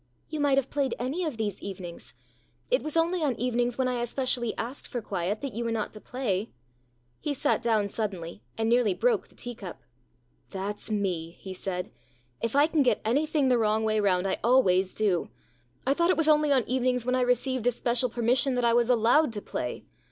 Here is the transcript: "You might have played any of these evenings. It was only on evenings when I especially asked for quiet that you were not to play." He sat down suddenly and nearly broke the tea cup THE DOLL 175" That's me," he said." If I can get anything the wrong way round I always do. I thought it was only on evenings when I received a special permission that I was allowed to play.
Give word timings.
"You 0.31 0.39
might 0.39 0.57
have 0.57 0.71
played 0.71 0.95
any 0.97 1.25
of 1.25 1.37
these 1.37 1.61
evenings. 1.61 2.15
It 2.71 2.81
was 2.81 2.97
only 2.97 3.21
on 3.21 3.35
evenings 3.39 3.77
when 3.77 3.87
I 3.87 4.01
especially 4.01 4.57
asked 4.57 4.87
for 4.87 4.99
quiet 4.99 5.41
that 5.41 5.53
you 5.53 5.63
were 5.63 5.71
not 5.71 5.93
to 5.93 6.01
play." 6.01 6.49
He 7.19 7.35
sat 7.35 7.61
down 7.61 7.87
suddenly 7.87 8.41
and 8.57 8.67
nearly 8.67 8.95
broke 8.95 9.27
the 9.27 9.35
tea 9.35 9.53
cup 9.53 9.83
THE 10.49 10.53
DOLL 10.53 10.61
175" 10.61 10.89
That's 10.89 11.01
me," 11.03 11.31
he 11.39 11.53
said." 11.53 11.91
If 12.41 12.55
I 12.55 12.65
can 12.65 12.81
get 12.81 12.99
anything 13.05 13.49
the 13.49 13.59
wrong 13.59 13.83
way 13.83 13.99
round 13.99 14.27
I 14.27 14.39
always 14.43 14.91
do. 14.95 15.29
I 15.85 15.93
thought 15.93 16.09
it 16.09 16.17
was 16.17 16.27
only 16.27 16.51
on 16.51 16.65
evenings 16.67 17.05
when 17.05 17.13
I 17.13 17.21
received 17.21 17.67
a 17.67 17.71
special 17.71 18.09
permission 18.09 18.55
that 18.55 18.65
I 18.65 18.73
was 18.73 18.89
allowed 18.89 19.31
to 19.33 19.41
play. 19.43 19.85